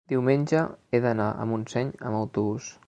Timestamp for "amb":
1.99-2.23